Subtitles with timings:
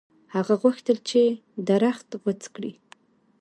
[0.35, 1.21] هغه غوښتل چې
[1.69, 2.71] درخت غوڅ کړي.